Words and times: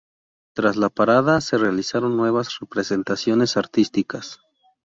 Tras 0.55 0.77
la 0.77 0.89
Parada, 0.89 1.39
se 1.41 1.59
realizaron 1.59 2.17
nuevas 2.17 2.57
representaciones 2.59 3.55
artísticas. 3.55 4.39